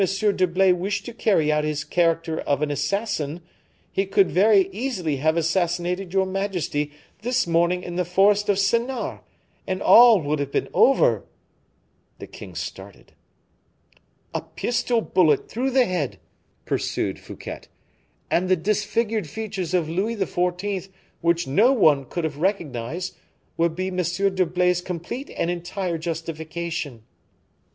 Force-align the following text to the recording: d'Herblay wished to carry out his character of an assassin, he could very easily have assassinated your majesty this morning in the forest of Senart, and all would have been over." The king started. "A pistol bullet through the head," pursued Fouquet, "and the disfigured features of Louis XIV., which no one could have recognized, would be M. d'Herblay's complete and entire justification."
d'Herblay 0.03 0.71
wished 0.73 1.05
to 1.05 1.13
carry 1.13 1.51
out 1.51 1.63
his 1.63 1.83
character 1.83 2.39
of 2.39 2.63
an 2.63 2.71
assassin, 2.71 3.39
he 3.91 4.07
could 4.07 4.31
very 4.31 4.67
easily 4.71 5.17
have 5.17 5.37
assassinated 5.37 6.11
your 6.11 6.25
majesty 6.25 6.91
this 7.21 7.45
morning 7.45 7.83
in 7.83 7.97
the 7.97 8.03
forest 8.03 8.49
of 8.49 8.57
Senart, 8.57 9.21
and 9.67 9.79
all 9.79 10.19
would 10.19 10.39
have 10.39 10.51
been 10.51 10.69
over." 10.73 11.23
The 12.17 12.25
king 12.25 12.55
started. 12.55 13.13
"A 14.33 14.41
pistol 14.41 15.01
bullet 15.01 15.47
through 15.47 15.69
the 15.69 15.85
head," 15.85 16.17
pursued 16.65 17.19
Fouquet, 17.19 17.61
"and 18.31 18.49
the 18.49 18.55
disfigured 18.55 19.29
features 19.29 19.75
of 19.75 19.87
Louis 19.87 20.15
XIV., 20.15 20.89
which 21.19 21.45
no 21.45 21.73
one 21.73 22.05
could 22.05 22.23
have 22.23 22.37
recognized, 22.37 23.15
would 23.55 23.75
be 23.75 23.89
M. 23.89 23.97
d'Herblay's 23.97 24.81
complete 24.81 25.29
and 25.37 25.51
entire 25.51 25.99
justification." 25.99 27.03